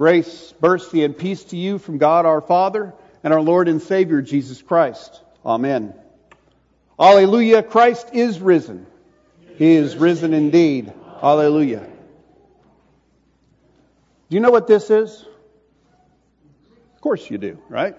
[0.00, 4.22] Grace, mercy, and peace to you from God our Father and our Lord and Savior
[4.22, 5.20] Jesus Christ.
[5.44, 5.92] Amen.
[6.98, 8.86] Alleluia, Christ is risen.
[9.58, 10.90] He is risen indeed.
[11.22, 11.80] Alleluia.
[14.30, 15.22] Do you know what this is?
[16.94, 17.94] Of course you do, right?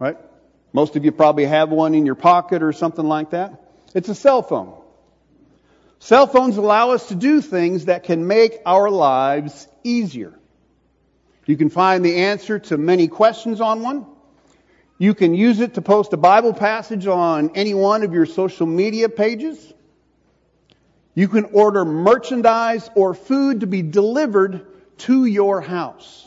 [0.00, 0.16] Right?
[0.72, 3.62] Most of you probably have one in your pocket or something like that.
[3.94, 4.74] It's a cell phone.
[6.00, 10.36] Cell phones allow us to do things that can make our lives easier.
[11.46, 14.06] You can find the answer to many questions on one.
[14.98, 18.66] You can use it to post a Bible passage on any one of your social
[18.66, 19.72] media pages.
[21.14, 24.66] You can order merchandise or food to be delivered
[24.98, 26.26] to your house.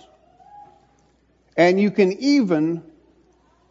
[1.58, 2.84] And you can even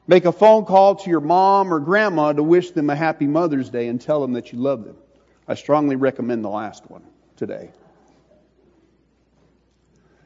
[0.07, 3.71] make a phone call to your mom or grandma to wish them a happy Mother's
[3.71, 4.97] Day and tell them that you love them.
[5.47, 7.03] I strongly recommend the last one
[7.37, 7.71] today.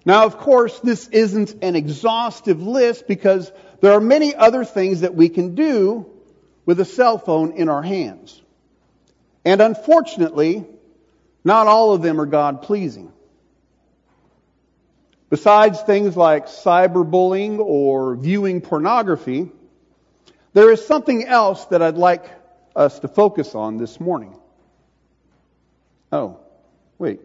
[0.04, 5.14] Now, of course, this isn't an exhaustive list because there are many other things that
[5.14, 6.06] we can do
[6.66, 8.40] with a cell phone in our hands.
[9.44, 10.64] And unfortunately,
[11.44, 13.12] not all of them are God pleasing.
[15.30, 19.50] Besides things like cyberbullying or viewing pornography,
[20.52, 22.24] there is something else that I'd like
[22.76, 24.36] us to focus on this morning.
[26.10, 26.38] Oh,
[26.98, 27.20] wait.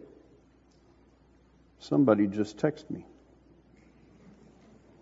[1.80, 3.04] Somebody just texted me.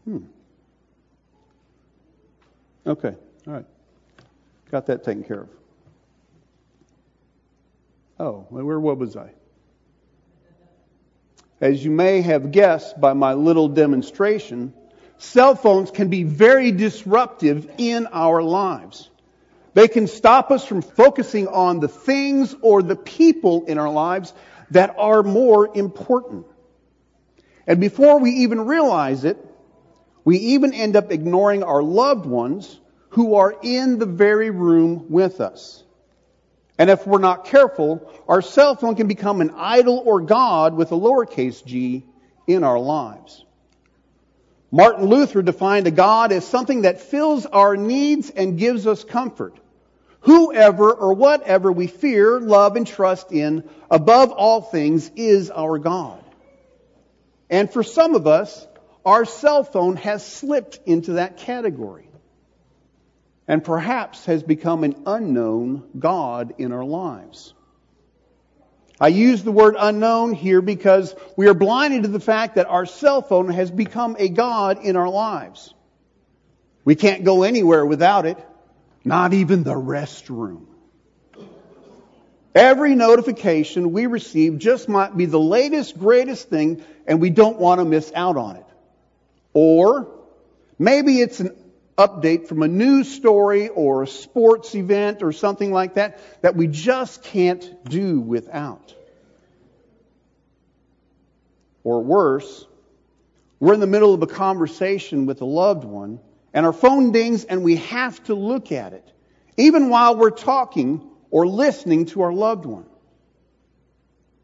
[0.05, 0.19] Hmm.
[2.87, 3.15] Okay,
[3.47, 3.67] all right.
[4.71, 5.49] Got that taken care of.
[8.19, 9.31] Oh, where what was I?
[11.61, 14.75] As you may have guessed by my little demonstration,
[15.19, 19.11] cell phones can be very disruptive in our lives.
[19.75, 24.33] They can stop us from focusing on the things or the people in our lives
[24.71, 26.47] that are more important.
[27.67, 29.36] And before we even realize it,
[30.25, 35.41] we even end up ignoring our loved ones who are in the very room with
[35.41, 35.83] us.
[36.79, 40.92] And if we're not careful, our cell phone can become an idol or God with
[40.92, 42.05] a lowercase g
[42.46, 43.45] in our lives.
[44.70, 49.57] Martin Luther defined a God as something that fills our needs and gives us comfort.
[50.20, 56.23] Whoever or whatever we fear, love, and trust in above all things is our God.
[57.48, 58.67] And for some of us,
[59.05, 62.08] our cell phone has slipped into that category
[63.46, 67.55] and perhaps has become an unknown God in our lives.
[69.01, 72.86] I use the word unknown here because we are blinded to the fact that our
[72.86, 75.73] cell phone has become a God in our lives.
[76.85, 78.39] We can't go anywhere without it,
[79.05, 80.67] not even the restroom.
[82.56, 87.80] Every notification we receive just might be the latest, greatest thing, and we don't want
[87.80, 88.64] to miss out on it.
[89.52, 90.08] Or
[90.78, 91.55] maybe it's an
[91.98, 96.67] update from a news story or a sports event or something like that that we
[96.67, 98.94] just can't do without.
[101.84, 102.64] Or worse,
[103.61, 106.20] we're in the middle of a conversation with a loved one
[106.55, 109.06] and our phone dings and we have to look at it,
[109.58, 112.86] even while we're talking or listening to our loved one.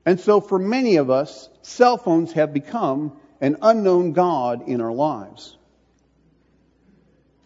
[0.04, 4.92] And so for many of us, cell phones have become an unknown God in our
[4.92, 5.56] lives.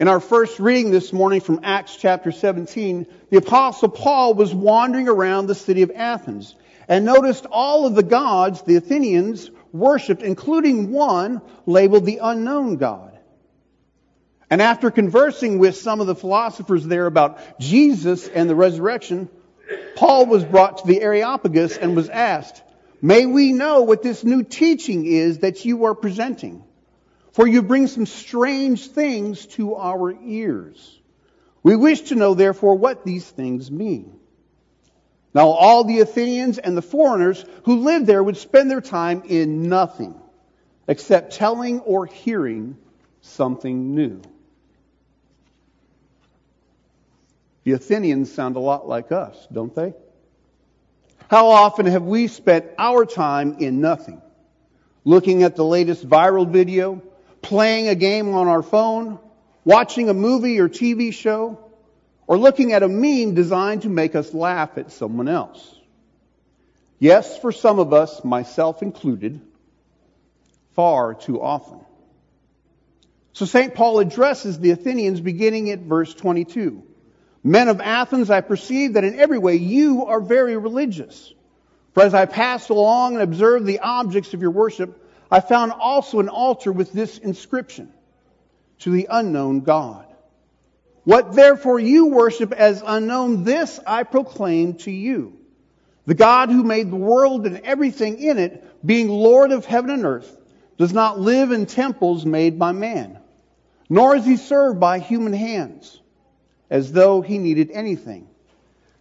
[0.01, 5.07] In our first reading this morning from Acts chapter 17, the apostle Paul was wandering
[5.07, 6.53] around the city of Athens
[6.89, 13.17] and noticed all of the gods the Athenians worshiped, including one labeled the unknown God.
[14.49, 19.29] And after conversing with some of the philosophers there about Jesus and the resurrection,
[19.95, 22.61] Paul was brought to the Areopagus and was asked,
[23.01, 26.63] May we know what this new teaching is that you are presenting?
[27.31, 30.99] For you bring some strange things to our ears.
[31.61, 34.19] We wish to know, therefore, what these things mean.
[35.33, 39.69] Now, all the Athenians and the foreigners who lived there would spend their time in
[39.69, 40.15] nothing
[40.87, 42.77] except telling or hearing
[43.21, 44.21] something new.
[47.67, 49.93] The Athenians sound a lot like us, don't they?
[51.29, 54.21] How often have we spent our time in nothing?
[55.03, 57.01] Looking at the latest viral video,
[57.41, 59.19] playing a game on our phone,
[59.65, 61.59] watching a movie or TV show,
[62.25, 65.77] or looking at a meme designed to make us laugh at someone else.
[66.99, 69.41] Yes, for some of us, myself included,
[70.71, 71.81] far too often.
[73.33, 73.75] So St.
[73.75, 76.86] Paul addresses the Athenians beginning at verse 22.
[77.47, 81.33] Men of Athens, I perceive that in every way you are very religious.
[81.93, 85.01] For as I passed along and observed the objects of your worship,
[85.31, 87.93] I found also an altar with this inscription
[88.79, 90.05] to the unknown God.
[91.05, 95.39] What therefore you worship as unknown, this I proclaim to you.
[96.05, 100.03] The God who made the world and everything in it, being Lord of heaven and
[100.03, 100.37] earth,
[100.77, 103.19] does not live in temples made by man,
[103.89, 106.01] nor is he served by human hands,
[106.69, 108.27] as though he needed anything,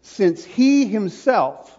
[0.03, 1.79] since he himself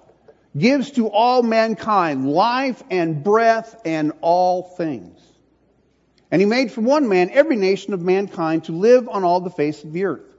[0.57, 5.19] gives to all mankind life and breath and all things.
[6.30, 9.50] And he made from one man every nation of mankind to live on all the
[9.50, 10.36] face of the earth,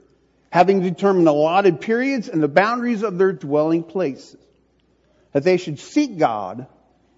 [0.51, 4.39] having determined allotted periods and the boundaries of their dwelling places,
[5.31, 6.67] that they should seek God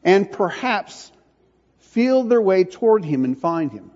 [0.03, 1.11] and perhaps
[1.79, 3.91] feel their way toward him and find him.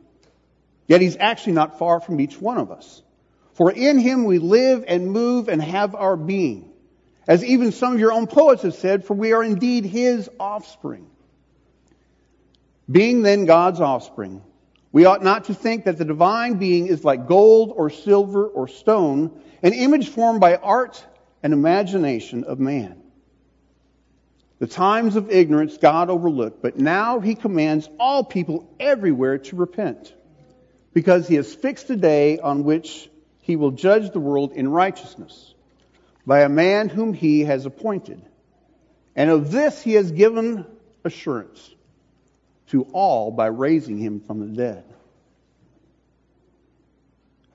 [0.87, 3.01] Yet he's actually not far from each one of us.
[3.55, 6.71] For in him we live and move and have our being.
[7.27, 11.07] As even some of your own poets have said, for we are indeed his offspring.
[12.91, 14.41] Being then God's offspring,
[14.91, 18.67] we ought not to think that the divine being is like gold or silver or
[18.67, 21.03] stone, an image formed by art
[21.41, 23.01] and imagination of man.
[24.59, 30.13] The times of ignorance God overlooked, but now he commands all people everywhere to repent,
[30.93, 33.09] because he has fixed a day on which
[33.45, 35.53] he will judge the world in righteousness
[36.25, 38.19] by a man whom he has appointed.
[39.15, 40.65] And of this he has given
[41.03, 41.75] assurance
[42.69, 44.83] to all by raising him from the dead.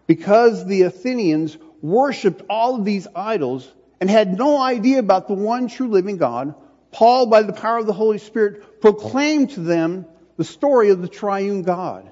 [0.06, 3.68] Because the Athenians worshipped all of these idols
[4.00, 6.54] and had no idea about the one true living God,
[6.92, 11.08] Paul, by the power of the Holy Spirit, proclaimed to them the story of the
[11.08, 12.08] triune God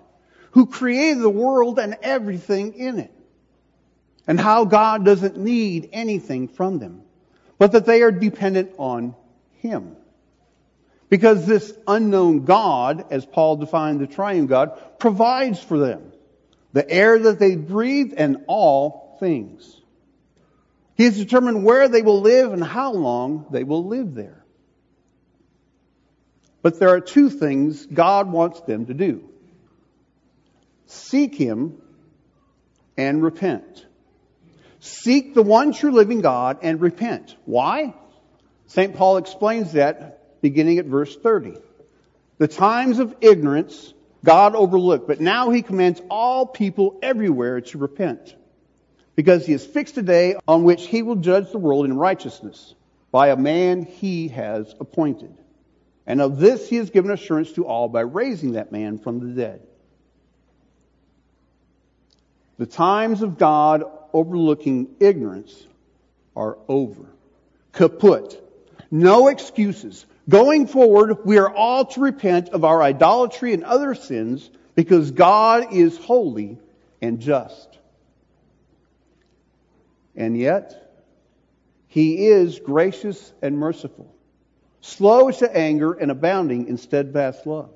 [0.50, 3.12] who created the world and everything in it
[4.28, 7.00] and how God doesn't need anything from them,
[7.58, 9.16] but that they are dependent on
[9.54, 9.96] Him.
[11.08, 16.12] Because this unknown God, as Paul defined the triune God, provides for them
[16.74, 19.74] the air that they breathe and all things.
[20.96, 24.44] He has determined where they will live and how long they will live there.
[26.60, 29.26] But there are two things God wants them to do.
[30.86, 31.80] Seek Him
[32.98, 33.86] and repent.
[34.80, 37.34] Seek the one true living God and repent.
[37.44, 37.94] Why?
[38.66, 38.94] St.
[38.94, 41.54] Paul explains that beginning at verse 30.
[42.38, 43.92] The times of ignorance
[44.24, 48.34] God overlooked, but now he commands all people everywhere to repent.
[49.16, 52.74] Because he has fixed a day on which he will judge the world in righteousness
[53.10, 55.36] by a man he has appointed.
[56.06, 59.40] And of this he has given assurance to all by raising that man from the
[59.40, 59.66] dead.
[62.58, 65.66] The times of God overlooking ignorance
[66.36, 67.06] are over.
[67.72, 68.40] Kaput.
[68.90, 70.06] No excuses.
[70.28, 75.72] Going forward, we are all to repent of our idolatry and other sins because God
[75.72, 76.58] is holy
[77.02, 77.78] and just.
[80.14, 80.92] And yet,
[81.88, 84.14] He is gracious and merciful,
[84.80, 87.70] slow to anger and abounding in steadfast love,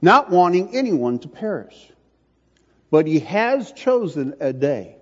[0.00, 1.90] not wanting anyone to perish.
[2.90, 4.97] But He has chosen a day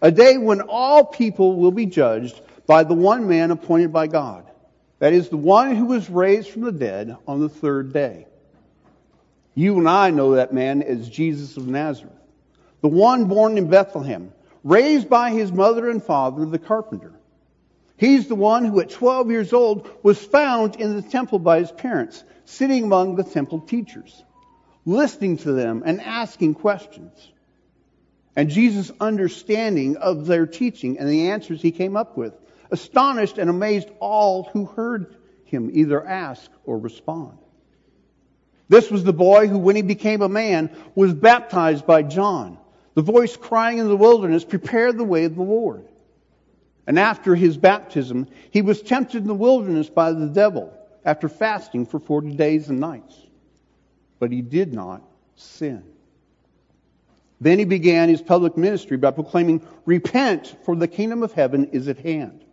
[0.00, 4.44] a day when all people will be judged by the one man appointed by God.
[4.98, 8.26] That is the one who was raised from the dead on the third day.
[9.54, 12.12] You and I know that man as Jesus of Nazareth,
[12.82, 14.32] the one born in Bethlehem,
[14.64, 17.12] raised by his mother and father, the carpenter.
[17.96, 21.72] He's the one who at 12 years old was found in the temple by his
[21.72, 24.22] parents, sitting among the temple teachers,
[24.84, 27.32] listening to them and asking questions
[28.36, 32.34] and Jesus' understanding of their teaching and the answers he came up with
[32.70, 37.38] astonished and amazed all who heard him either ask or respond.
[38.68, 42.58] This was the boy who, when he became a man, was baptized by John.
[42.94, 45.86] The voice crying in the wilderness, prepare the way of the Lord.
[46.86, 50.72] And after his baptism, he was tempted in the wilderness by the devil
[51.04, 53.14] after fasting for 40 days and nights.
[54.18, 55.02] But he did not
[55.36, 55.84] sin.
[57.40, 61.88] Then he began his public ministry by proclaiming, Repent, for the kingdom of heaven is
[61.88, 62.44] at hand.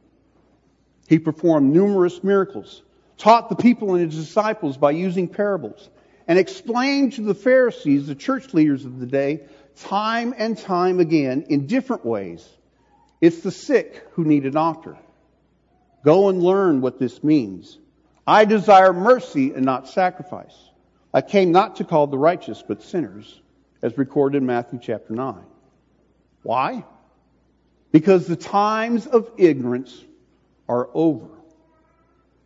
[1.08, 2.84] He performed numerous miracles,
[3.18, 5.90] taught the people and his disciples by using parables,
[6.28, 9.42] and explained to the Pharisees, the church leaders of the day,
[9.78, 12.48] time and time again, in different ways,
[13.22, 14.98] it's the sick who need a doctor.
[16.04, 17.78] Go and learn what this means.
[18.28, 20.56] I desire mercy and not sacrifice.
[21.14, 23.42] I came not to call the righteous, but sinners
[23.84, 25.36] as recorded in Matthew chapter 9.
[26.42, 26.86] Why?
[27.92, 29.94] Because the times of ignorance
[30.68, 31.28] are over.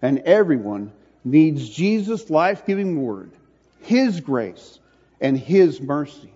[0.02, 0.92] And everyone
[1.24, 3.32] needs Jesus' life giving word
[3.82, 4.80] His grace,
[5.22, 6.34] and His mercy.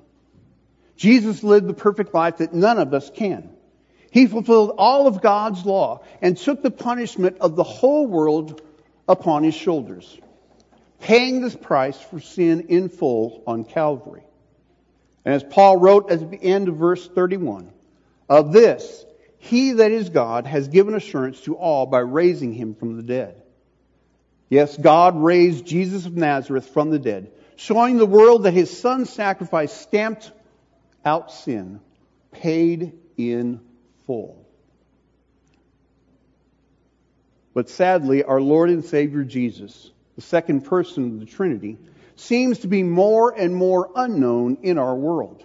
[0.98, 3.50] Jesus lived the perfect life that none of us can.
[4.12, 8.62] He fulfilled all of God's law and took the punishment of the whole world
[9.08, 10.20] upon his shoulders,
[11.00, 14.24] paying this price for sin in full on Calvary.
[15.26, 17.72] And as Paul wrote at the end of verse 31,
[18.28, 19.06] of this,
[19.38, 23.42] he that is God has given assurance to all by raising him from the dead.
[24.50, 29.10] Yes, God raised Jesus of Nazareth from the dead, showing the world that his son's
[29.10, 30.32] sacrifice stamped
[31.06, 31.80] out sin,
[32.32, 33.62] paid in
[34.06, 34.46] full.
[37.54, 41.78] But sadly, our Lord and Savior Jesus, the second person of the Trinity,
[42.16, 45.44] seems to be more and more unknown in our world.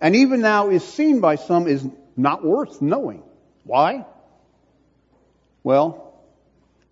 [0.00, 1.86] And even now is seen by some as
[2.16, 3.22] not worth knowing.
[3.64, 4.04] Why?
[5.62, 6.14] Well,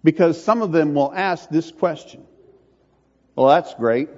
[0.03, 2.27] because some of them will ask this question.
[3.37, 4.09] Well, that's great.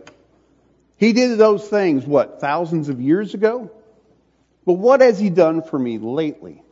[0.97, 3.71] He did those things, what, thousands of years ago?
[4.64, 6.62] But what has he done for me lately?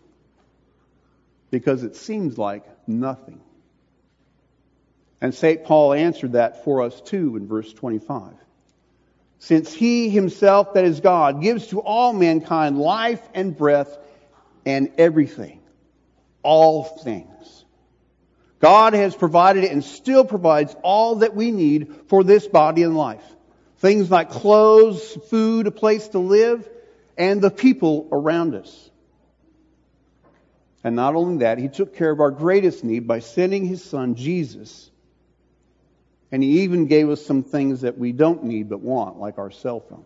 [1.51, 3.41] Because it seems like nothing.
[5.23, 5.65] And St.
[5.65, 8.33] Paul answered that for us too in verse 25.
[9.39, 13.97] Since he himself, that is God, gives to all mankind life and breath
[14.67, 15.61] and everything,
[16.43, 17.65] all things.
[18.59, 23.25] God has provided and still provides all that we need for this body and life.
[23.79, 26.69] Things like clothes, food, a place to live,
[27.17, 28.91] and the people around us.
[30.83, 34.17] And not only that, he took care of our greatest need by sending his son
[34.17, 34.91] Jesus.
[36.33, 39.51] And he even gave us some things that we don't need but want, like our
[39.51, 40.05] cell phone.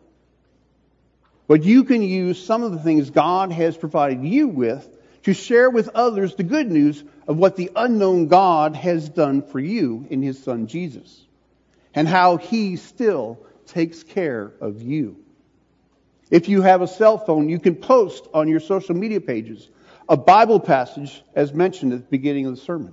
[1.47, 4.89] But you can use some of the things God has provided you with
[5.23, 9.61] to share with others the good news of what the unknown God has done for
[9.61, 11.25] you in his son Jesus.
[11.95, 15.17] And how he still takes care of you.
[16.31, 19.69] If you have a cell phone, you can post on your social media pages
[20.09, 22.93] a Bible passage as mentioned at the beginning of the sermon.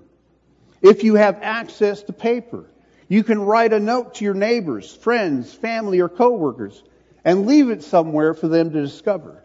[0.81, 2.65] If you have access to paper,
[3.13, 6.81] you can write a note to your neighbors, friends, family, or coworkers
[7.23, 9.43] and leave it somewhere for them to discover.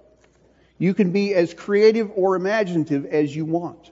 [0.79, 3.91] You can be as creative or imaginative as you want.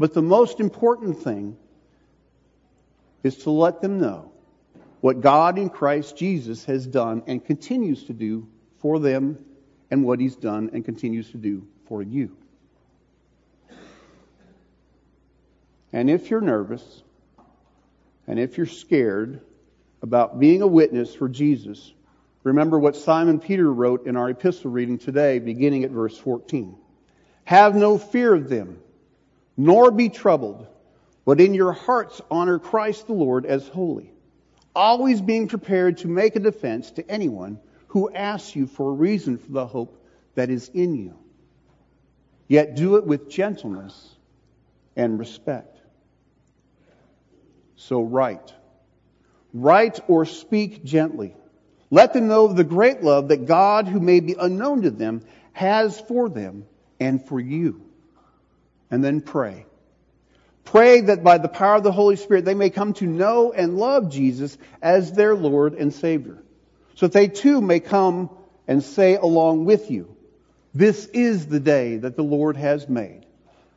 [0.00, 1.56] But the most important thing
[3.22, 4.32] is to let them know
[5.00, 9.38] what God in Christ Jesus has done and continues to do for them
[9.92, 12.36] and what He's done and continues to do for you.
[15.92, 17.04] And if you're nervous
[18.28, 19.40] and if you're scared
[20.00, 21.92] about being a witness for Jesus,
[22.44, 26.76] remember what Simon Peter wrote in our epistle reading today, beginning at verse 14.
[27.44, 28.78] Have no fear of them,
[29.56, 30.68] nor be troubled,
[31.24, 34.12] but in your hearts honor Christ the Lord as holy
[34.78, 37.58] always being prepared to make a defense to anyone
[37.88, 40.00] who asks you for a reason for the hope
[40.36, 41.18] that is in you.
[42.46, 44.14] Yet do it with gentleness
[44.94, 45.77] and respect.
[47.78, 48.52] So write.
[49.54, 51.34] Write or speak gently.
[51.90, 55.98] Let them know the great love that God, who may be unknown to them, has
[55.98, 56.66] for them
[57.00, 57.82] and for you.
[58.90, 59.64] And then pray.
[60.64, 63.78] Pray that by the power of the Holy Spirit they may come to know and
[63.78, 66.42] love Jesus as their Lord and Savior.
[66.96, 68.28] So that they too may come
[68.66, 70.14] and say along with you,
[70.74, 73.24] This is the day that the Lord has made.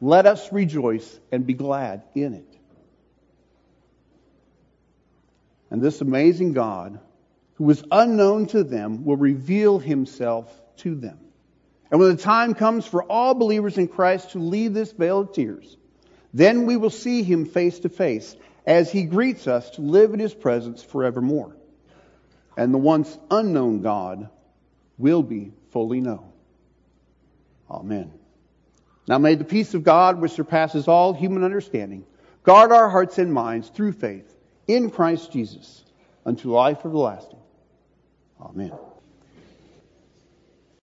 [0.01, 2.50] Let us rejoice and be glad in it.
[5.71, 6.99] And this amazing God,
[7.55, 11.17] who was unknown to them, will reveal himself to them.
[11.89, 15.33] And when the time comes for all believers in Christ to leave this vale of
[15.33, 15.77] tears,
[16.33, 18.35] then we will see him face to face
[18.65, 21.55] as he greets us to live in his presence forevermore.
[22.57, 24.29] And the once unknown God
[24.97, 26.31] will be fully known.
[27.69, 28.11] Amen.
[29.07, 32.05] Now may the peace of God, which surpasses all human understanding,
[32.43, 34.35] guard our hearts and minds through faith
[34.67, 35.83] in Christ Jesus
[36.25, 37.39] unto life everlasting.
[38.39, 38.71] Amen.